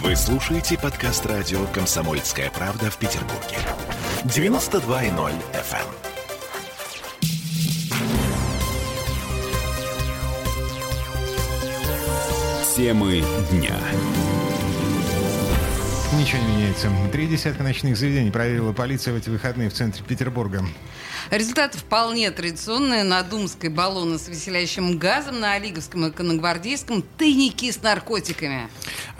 Вы 0.00 0.16
слушаете 0.16 0.78
подкаст 0.78 1.26
радио 1.26 1.66
«Комсомольская 1.66 2.50
правда» 2.50 2.90
в 2.90 2.96
Петербурге. 2.96 3.58
92.0 4.24 5.32
FM. 5.52 5.86
Темы 12.74 13.22
дня. 13.50 13.76
Ничего 16.18 16.42
не 16.42 16.56
меняется. 16.56 16.90
Три 17.12 17.26
десятка 17.26 17.62
ночных 17.62 17.98
заведений 17.98 18.30
проверила 18.30 18.72
полиция 18.72 19.12
в 19.12 19.18
эти 19.18 19.28
выходные 19.28 19.68
в 19.68 19.74
центре 19.74 20.02
Петербурга. 20.02 20.64
Результаты 21.30 21.78
вполне 21.78 22.30
традиционные. 22.30 23.04
На 23.04 23.22
Думской 23.22 23.68
баллоны 23.68 24.18
с 24.18 24.28
веселящим 24.28 24.98
газом, 24.98 25.40
на 25.40 25.52
Олиговском 25.52 26.06
и 26.06 26.10
Коногвардейском 26.10 27.02
тайники 27.18 27.70
с 27.70 27.82
наркотиками. 27.82 28.68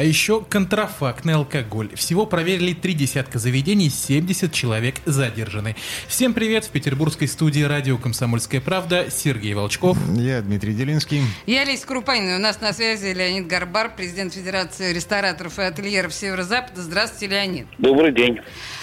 А 0.00 0.02
еще 0.02 0.42
контрафактный 0.42 1.34
алкоголь. 1.34 1.94
Всего 1.94 2.24
проверили 2.24 2.72
три 2.72 2.94
десятка 2.94 3.38
заведений, 3.38 3.90
70 3.90 4.50
человек 4.50 4.94
задержаны. 5.04 5.76
Всем 6.08 6.32
привет! 6.32 6.64
В 6.64 6.70
петербургской 6.70 7.28
студии 7.28 7.60
радио 7.60 7.98
«Комсомольская 7.98 8.62
правда» 8.62 9.08
Сергей 9.10 9.52
Волчков. 9.52 9.98
Я 10.16 10.40
Дмитрий 10.40 10.72
Делинский. 10.72 11.20
Я 11.44 11.60
Олеся 11.60 11.86
Крупанина. 11.86 12.36
У 12.36 12.38
нас 12.38 12.62
на 12.62 12.72
связи 12.72 13.12
Леонид 13.12 13.46
Гарбар, 13.46 13.94
президент 13.94 14.32
Федерации 14.32 14.94
рестораторов 14.94 15.58
и 15.58 15.62
ательеров 15.64 16.14
Северо-Запада. 16.14 16.80
Здравствуйте, 16.80 17.34
Леонид. 17.34 17.66
Добрый 17.76 18.14
день. 18.14 18.40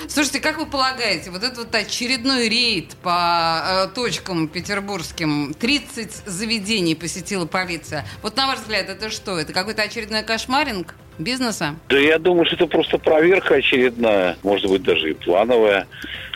Слушайте, 0.07 0.39
как 0.39 0.59
вы 0.59 0.67
полагаете, 0.67 1.31
вот 1.31 1.41
этот 1.41 1.57
вот 1.57 1.73
очередной 1.73 2.47
рейд 2.47 2.95
по 2.97 3.63
э, 3.65 3.95
точкам 3.95 4.47
петербургским, 4.47 5.55
30 5.55 6.27
заведений 6.27 6.93
посетила 6.93 7.47
полиция. 7.47 8.05
Вот 8.21 8.37
на 8.37 8.45
ваш 8.45 8.59
взгляд, 8.59 8.87
это 8.87 9.09
что? 9.09 9.39
Это 9.39 9.51
какой-то 9.51 9.81
очередной 9.81 10.21
кошмаринг? 10.21 10.93
Бизнеса? 11.19 11.75
Да 11.89 11.97
я 11.97 12.19
думаю, 12.19 12.45
что 12.45 12.55
это 12.55 12.67
просто 12.67 12.97
проверка 12.97 13.55
очередная, 13.55 14.37
может 14.43 14.69
быть, 14.69 14.83
даже 14.83 15.11
и 15.11 15.13
плановая. 15.13 15.87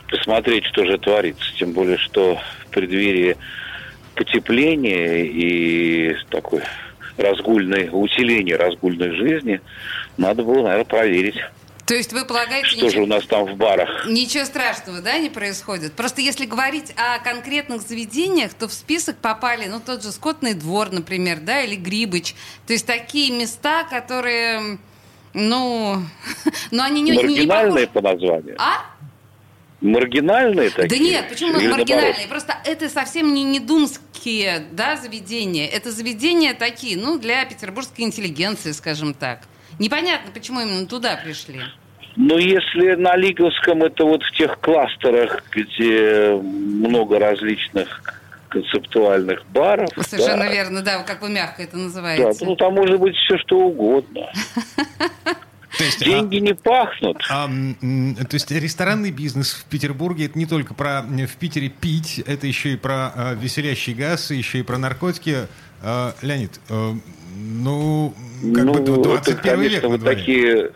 Посмотреть, 0.10 0.66
что 0.66 0.86
же 0.86 0.98
творится. 0.98 1.54
Тем 1.58 1.72
более, 1.72 1.98
что 1.98 2.38
в 2.66 2.72
преддверии 2.72 3.38
потепления 4.16 5.24
и 5.24 6.16
такой 6.30 6.62
разгульной, 7.18 7.90
усиления 7.92 8.56
разгульной 8.56 9.16
жизни 9.16 9.62
надо 10.18 10.44
было, 10.44 10.64
наверное, 10.64 10.86
проверить. 10.86 11.38
То 11.92 11.96
есть 11.98 12.14
вы 12.14 12.24
полагаете... 12.24 12.68
Что 12.68 12.76
ничего, 12.78 12.90
же 12.90 13.02
у 13.02 13.06
нас 13.06 13.26
там 13.26 13.46
в 13.46 13.58
барах? 13.58 14.08
Ничего 14.08 14.46
страшного, 14.46 15.02
да, 15.02 15.20
не 15.20 15.30
происходит? 15.30 15.92
Просто 15.92 16.22
если 16.22 16.46
говорить 16.46 16.94
о 16.96 17.20
конкретных 17.22 17.82
заведениях, 17.82 18.54
то 18.54 18.70
в 18.70 18.74
список 18.74 19.18
попали, 19.18 19.68
ну, 19.68 19.82
тот 19.86 20.02
же 20.02 20.14
Скотный 20.14 20.54
двор, 20.54 20.90
например, 20.94 21.42
да, 21.42 21.64
или 21.64 21.76
Грибыч. 21.76 22.34
То 22.66 22.72
есть 22.72 22.86
такие 22.86 23.38
места, 23.38 23.84
которые, 23.84 24.78
ну... 25.34 26.02
но 26.72 26.84
они 26.84 27.02
не... 27.02 27.12
Маргинальные 27.12 27.88
не 27.88 27.92
по 27.92 28.02
названию. 28.02 28.56
А? 28.58 28.86
Маргинальные 29.82 30.70
такие? 30.70 30.88
Да 30.88 30.98
нет, 30.98 31.28
почему 31.28 31.60
Или 31.60 31.68
маргинальные? 31.68 32.12
Наоборот? 32.12 32.30
Просто 32.30 32.56
это 32.64 32.88
совсем 32.88 33.34
не, 33.34 33.44
не 33.44 33.60
думские 33.60 34.66
да, 34.72 34.96
заведения. 34.96 35.68
Это 35.68 35.92
заведения 35.92 36.54
такие, 36.54 36.98
ну, 36.98 37.20
для 37.20 37.44
петербургской 37.44 38.06
интеллигенции, 38.06 38.72
скажем 38.72 39.14
так. 39.14 39.42
Непонятно, 39.78 40.32
почему 40.32 40.62
именно 40.62 40.86
туда 40.86 41.18
пришли. 41.18 41.60
Ну, 42.16 42.38
если 42.38 42.96
на 42.96 43.16
Лиговском 43.16 43.84
это 43.84 44.04
вот 44.04 44.22
в 44.24 44.32
тех 44.32 44.60
кластерах, 44.60 45.44
где 45.52 46.34
много 46.34 47.20
различных 47.20 48.02
концептуальных 48.50 49.46
баров. 49.48 49.90
Совершенно 50.02 50.46
да. 50.46 50.52
верно, 50.52 50.82
да, 50.82 51.04
как 51.04 51.22
вы 51.22 51.30
мягко 51.30 51.64
это 51.64 51.78
называете. 51.78 52.24
Да, 52.24 52.46
ну 52.46 52.56
там 52.56 52.74
может 52.74 53.00
быть 53.00 53.16
все 53.16 53.38
что 53.38 53.58
угодно. 53.60 54.30
То 55.78 55.86
есть, 55.86 56.04
Деньги 56.04 56.38
а, 56.38 56.40
не 56.42 56.54
пахнут. 56.54 57.18
А, 57.30 57.48
то 57.48 58.34
есть 58.34 58.52
ресторанный 58.52 59.10
бизнес 59.10 59.54
в 59.54 59.64
Петербурге 59.66 60.26
это 60.26 60.38
не 60.38 60.46
только 60.46 60.74
про 60.74 61.02
в 61.02 61.36
Питере 61.38 61.70
пить, 61.70 62.20
это 62.20 62.46
еще 62.46 62.74
и 62.74 62.76
про 62.76 63.12
а, 63.16 63.34
веселящий 63.36 63.94
газ, 63.94 64.32
еще 64.32 64.60
и 64.60 64.64
про 64.64 64.78
наркотики. 64.78 65.48
А, 65.82 66.14
Леонид, 66.22 66.60
а, 66.70 66.94
ну, 67.36 68.14
как 68.54 68.66
ну, 68.66 68.74
бы 68.74 68.80
21 68.82 69.12
это, 69.12 69.36
конечно, 69.36 69.64
век 69.64 69.84
вот 69.86 70.04
такие 70.04 70.72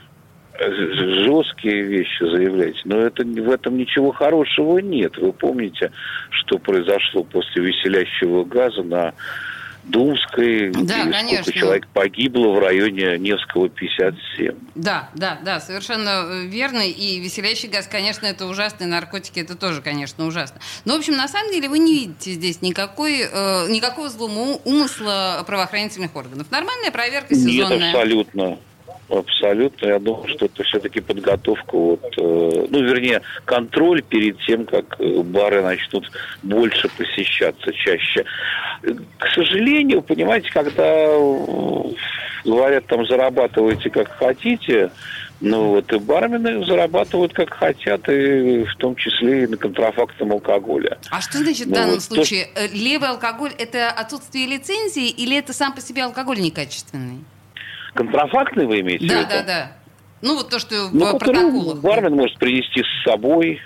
жесткие 0.59 1.83
вещи 1.83 2.23
заявляете, 2.23 2.79
но 2.85 2.97
это, 2.97 3.23
в 3.23 3.49
этом 3.49 3.77
ничего 3.77 4.11
хорошего 4.11 4.79
нет. 4.79 5.17
Вы 5.17 5.33
помните, 5.33 5.91
что 6.29 6.57
произошло 6.57 7.23
после 7.23 7.63
веселящего 7.63 8.43
газа 8.43 8.83
на 8.83 9.13
Думской, 9.85 10.71
да, 10.71 11.01
и 11.01 11.11
конечно. 11.11 11.43
сколько 11.43 11.59
человек 11.59 11.87
погибло 11.89 12.53
в 12.53 12.59
районе 12.59 13.19
Невского 13.19 13.69
57. 13.69 14.55
Да, 14.73 15.09
да, 15.13 15.37
да, 15.43 15.59
совершенно 15.59 16.25
э, 16.27 16.45
верно. 16.47 16.81
И 16.81 17.19
веселящий 17.19 17.69
газ, 17.69 17.87
конечно, 17.87 18.25
это 18.25 18.47
ужасно, 18.47 18.85
и 18.85 18.87
наркотики 18.87 19.39
это 19.39 19.55
тоже, 19.55 19.83
конечно, 19.83 20.25
ужасно. 20.25 20.59
Но, 20.85 20.95
в 20.95 20.97
общем, 20.97 21.15
на 21.15 21.27
самом 21.27 21.51
деле 21.51 21.69
вы 21.69 21.77
не 21.77 21.93
видите 21.93 22.31
здесь 22.31 22.63
никакой, 22.63 23.21
э, 23.31 23.67
никакого 23.69 24.09
злого 24.09 24.59
умысла 24.65 25.43
правоохранительных 25.45 26.15
органов. 26.15 26.49
Нормальная 26.49 26.89
проверка 26.89 27.35
сезонная. 27.35 27.77
Нет, 27.77 27.95
абсолютно. 27.95 28.57
Абсолютно. 29.09 29.85
Я 29.87 29.99
думаю, 29.99 30.27
что 30.29 30.45
это 30.45 30.63
все-таки 30.63 30.99
подготовка, 30.99 31.77
вот, 31.77 32.03
э, 32.17 32.65
ну, 32.69 32.83
вернее, 32.83 33.21
контроль 33.45 34.01
перед 34.01 34.39
тем, 34.39 34.65
как 34.65 34.99
э, 34.99 35.21
бары 35.21 35.61
начнут 35.61 36.09
больше 36.41 36.89
посещаться 36.89 37.71
чаще. 37.71 38.25
К 38.81 39.27
сожалению, 39.35 40.01
понимаете, 40.01 40.49
когда 40.51 40.83
э, 40.83 41.83
говорят, 42.45 42.87
там, 42.87 43.05
зарабатывайте 43.05 43.91
как 43.91 44.11
хотите, 44.17 44.89
ну 45.41 45.69
вот 45.69 45.91
и 45.93 45.99
бармены 45.99 46.65
зарабатывают 46.65 47.33
как 47.33 47.53
хотят, 47.53 48.09
и 48.09 48.63
в 48.63 48.75
том 48.77 48.95
числе 48.95 49.43
и 49.43 49.47
на 49.47 49.57
контрафактном 49.57 50.31
алкоголе. 50.31 50.97
А 51.11 51.21
что 51.21 51.37
значит 51.39 51.67
ну, 51.67 51.73
в 51.73 51.75
данном 51.75 51.93
вот 51.95 52.03
случае? 52.03 52.47
То... 52.55 52.65
Левый 52.73 53.09
алкоголь– 53.09 53.51
это 53.57 53.91
отсутствие 53.91 54.47
лицензии 54.47 55.09
или 55.09 55.37
это 55.37 55.53
сам 55.53 55.73
по 55.73 55.81
себе 55.81 56.03
алкоголь 56.03 56.39
некачественный? 56.39 57.19
Контрафактный 57.95 58.67
вы 58.67 58.81
имеете 58.81 59.07
да, 59.07 59.15
в 59.15 59.17
виду? 59.19 59.29
Да, 59.29 59.37
да, 59.37 59.43
да. 59.43 59.71
Ну, 60.21 60.35
вот 60.35 60.49
то, 60.49 60.59
что 60.59 60.89
ну, 60.91 61.15
в 61.15 61.17
протоколах. 61.17 61.79
Бармен 61.79 62.13
может 62.15 62.37
принести 62.37 62.83
с 62.83 63.03
собой, 63.03 63.61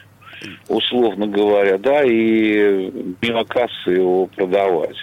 условно 0.68 1.28
говоря, 1.28 1.78
да, 1.78 2.04
и 2.04 2.92
мимо 3.22 3.44
кассы 3.46 3.90
его 3.90 4.28
продавать. 4.28 4.98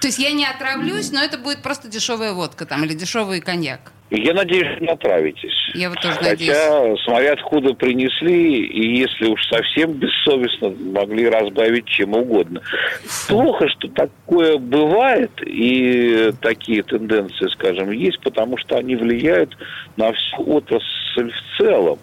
То 0.00 0.08
есть 0.08 0.18
я 0.18 0.32
не 0.32 0.46
отравлюсь, 0.46 1.12
но 1.12 1.20
это 1.22 1.38
будет 1.38 1.62
просто 1.62 1.88
дешевая 1.88 2.32
водка 2.32 2.64
там 2.66 2.84
или 2.84 2.94
дешевый 2.94 3.40
коньяк. 3.40 3.92
Я 4.14 4.34
надеюсь, 4.34 4.78
не 4.78 4.88
отравитесь. 4.88 5.70
Я 5.72 5.88
вот 5.88 5.98
тоже 6.00 6.14
Хотя, 6.16 6.30
надеюсь. 6.30 7.00
смотря 7.02 7.32
откуда 7.32 7.72
принесли, 7.72 8.66
и 8.66 8.98
если 8.98 9.24
уж 9.24 9.42
совсем 9.46 9.92
бессовестно, 9.92 10.74
могли 10.92 11.30
разбавить 11.30 11.86
чем 11.86 12.12
угодно. 12.12 12.60
Плохо, 13.26 13.66
что 13.70 13.88
такое 13.88 14.58
бывает, 14.58 15.30
и 15.46 16.30
такие 16.42 16.82
тенденции, 16.82 17.48
скажем, 17.52 17.90
есть, 17.90 18.20
потому 18.20 18.58
что 18.58 18.76
они 18.76 18.96
влияют 18.96 19.56
на 19.96 20.12
всю 20.12 20.56
отрасль 20.56 21.30
в 21.30 21.58
целом. 21.58 21.98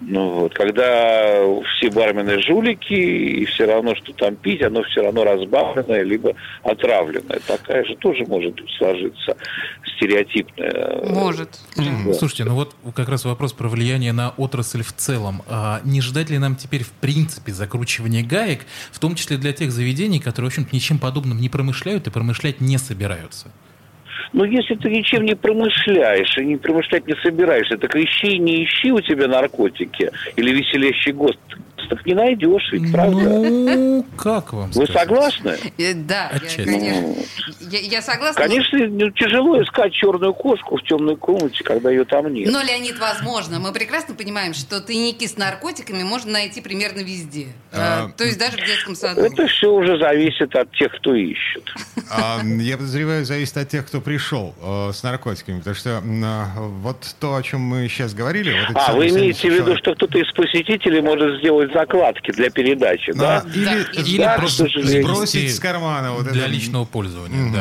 Ну 0.00 0.30
вот, 0.30 0.54
когда 0.54 1.42
все 1.76 1.90
бармены 1.90 2.40
жулики, 2.40 2.94
и 2.94 3.44
все 3.44 3.66
равно, 3.66 3.94
что 3.96 4.14
там 4.14 4.34
пить, 4.34 4.62
оно 4.62 4.82
все 4.84 5.02
равно 5.02 5.24
разбавленное, 5.24 6.02
либо 6.02 6.34
отравленное. 6.62 7.38
Такая 7.46 7.84
же 7.84 7.96
тоже 7.96 8.24
может 8.24 8.58
сложиться 8.78 9.36
стереотипная. 9.96 11.02
Может. 11.04 11.60
Да. 11.76 12.14
Слушайте, 12.14 12.44
ну 12.44 12.54
вот 12.54 12.74
как 12.94 13.10
раз 13.10 13.26
вопрос 13.26 13.52
про 13.52 13.68
влияние 13.68 14.12
на 14.12 14.30
отрасль 14.30 14.82
в 14.82 14.92
целом. 14.94 15.42
А 15.46 15.82
не 15.84 16.00
ждать 16.00 16.30
ли 16.30 16.38
нам 16.38 16.56
теперь 16.56 16.82
в 16.82 16.92
принципе 16.92 17.52
закручивания 17.52 18.24
гаек, 18.24 18.60
в 18.90 18.98
том 18.98 19.14
числе 19.14 19.36
для 19.36 19.52
тех 19.52 19.70
заведений, 19.70 20.18
которые, 20.18 20.50
в 20.50 20.52
общем-то, 20.52 20.74
ничем 20.74 20.98
подобным 20.98 21.38
не 21.38 21.50
промышляют 21.50 22.06
и 22.06 22.10
промышлять 22.10 22.62
не 22.62 22.78
собираются? 22.78 23.48
Но 24.32 24.44
ну, 24.44 24.50
если 24.50 24.74
ты 24.76 24.90
ничем 24.90 25.24
не 25.24 25.34
промышляешь 25.34 26.38
и 26.38 26.44
не 26.44 26.56
промышлять 26.56 27.06
не 27.06 27.14
собираешься, 27.22 27.76
так 27.76 27.94
ищи, 27.96 28.38
не 28.38 28.64
ищи 28.64 28.92
у 28.92 29.00
тебя 29.00 29.26
наркотики 29.26 30.10
или 30.36 30.52
веселящий 30.52 31.12
гост, 31.12 31.38
так 31.88 32.06
не 32.06 32.14
найдешь, 32.14 32.70
ведь, 32.72 32.92
правда? 32.92 33.40
Ну, 33.40 34.06
как 34.16 34.52
вам 34.52 34.70
Вы 34.70 34.84
сказать? 34.86 35.02
согласны? 35.02 35.56
Э, 35.78 35.94
да, 35.94 36.30
я, 36.32 36.64
конечно. 36.64 37.14
Я, 37.70 37.78
я 37.78 38.02
согласна. 38.02 38.42
Конечно, 38.42 38.78
но... 38.88 39.10
тяжело 39.10 39.62
искать 39.62 39.92
черную 39.92 40.34
кошку 40.34 40.76
в 40.76 40.82
темной 40.82 41.16
комнате, 41.16 41.62
когда 41.62 41.90
ее 41.90 42.04
там 42.04 42.32
нет. 42.32 42.50
Но, 42.50 42.60
Леонид, 42.62 42.98
возможно. 42.98 43.60
Мы 43.60 43.72
прекрасно 43.72 44.14
понимаем, 44.14 44.54
что 44.54 44.80
тайники 44.80 45.26
с 45.26 45.36
наркотиками 45.36 46.02
можно 46.02 46.32
найти 46.32 46.60
примерно 46.60 47.00
везде. 47.00 47.48
А, 47.72 48.06
а, 48.06 48.08
то 48.16 48.24
есть 48.24 48.38
даже 48.38 48.56
в 48.56 48.66
детском 48.66 48.96
саду. 48.96 49.20
Это 49.20 49.46
все 49.46 49.72
уже 49.72 49.98
зависит 49.98 50.54
от 50.56 50.72
тех, 50.72 50.92
кто 50.96 51.14
ищет. 51.14 51.72
А, 52.10 52.40
я 52.44 52.76
подозреваю, 52.76 53.24
зависит 53.24 53.56
от 53.56 53.68
тех, 53.68 53.86
кто 53.86 54.00
пришел 54.00 54.54
э, 54.60 54.90
с 54.92 55.04
наркотиками. 55.04 55.58
Потому 55.58 55.76
что 55.76 56.02
э, 56.04 56.44
вот 56.82 57.14
то, 57.20 57.36
о 57.36 57.42
чем 57.42 57.60
мы 57.60 57.88
сейчас 57.88 58.14
говорили... 58.14 58.52
Вот 58.68 58.76
а, 58.76 58.92
вы 58.94 59.08
имеете 59.10 59.48
в 59.48 59.54
виду, 59.54 59.76
что 59.76 59.94
кто-то 59.94 60.18
из 60.18 60.30
посетителей 60.32 61.00
может 61.00 61.38
сделать 61.38 61.72
закладки 61.72 62.32
для 62.32 62.50
передачи, 62.50 63.12
да? 63.12 63.42
да? 63.42 63.50
Или, 63.54 64.00
или 64.00 64.18
да, 64.18 64.36
просто 64.38 64.66
сбросить 64.66 65.54
с 65.54 65.60
кармана. 65.60 66.12
Вот 66.12 66.26
для 66.26 66.42
это. 66.42 66.50
личного 66.50 66.84
пользования, 66.84 67.38
mm-hmm. 67.38 67.52
да. 67.52 67.59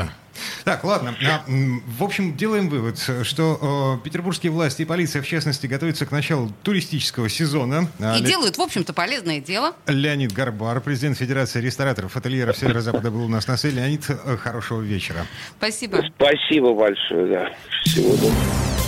Так, 0.69 0.83
ладно. 0.83 1.15
А, 1.27 1.43
в 1.47 2.03
общем, 2.03 2.37
делаем 2.37 2.69
вывод, 2.69 2.99
что 3.23 3.97
э, 3.99 4.03
петербургские 4.03 4.51
власти 4.51 4.83
и 4.83 4.85
полиция, 4.85 5.23
в 5.23 5.27
частности, 5.27 5.65
готовятся 5.65 6.05
к 6.05 6.11
началу 6.11 6.51
туристического 6.61 7.27
сезона. 7.27 7.87
А, 7.99 8.15
и 8.15 8.21
Ле... 8.21 8.27
делают, 8.27 8.59
в 8.59 8.61
общем-то, 8.61 8.93
полезное 8.93 9.39
дело. 9.39 9.73
Леонид 9.87 10.31
Гарбар, 10.31 10.79
президент 10.79 11.17
Федерации 11.17 11.59
рестораторов, 11.59 12.15
ательеров 12.15 12.55
Северо-Запада 12.55 13.09
был 13.09 13.25
у 13.25 13.27
нас 13.27 13.47
на 13.47 13.57
связи. 13.57 13.77
Леонид, 13.77 14.05
э, 14.09 14.37
хорошего 14.37 14.81
вечера. 14.81 15.25
Спасибо. 15.57 16.03
Спасибо 16.15 16.75
большое, 16.75 17.25
да. 17.25 17.49
Всего 17.83 18.11
доброго. 18.15 18.78